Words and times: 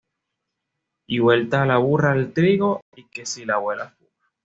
Y 1.05 1.19
vuelta 1.19 1.63
la 1.67 1.77
burra 1.77 2.13
al 2.13 2.33
trigo 2.33 2.81
y 2.95 3.03
que 3.07 3.27
si 3.27 3.45
la 3.45 3.53
abuela 3.57 3.91
fuma 3.91 4.09